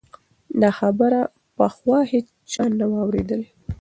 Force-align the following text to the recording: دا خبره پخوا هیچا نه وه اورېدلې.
دا 0.61 0.69
خبره 0.79 1.21
پخوا 1.57 1.97
هیچا 2.11 2.63
نه 2.79 2.85
وه 2.89 2.97
اورېدلې. 3.03 3.47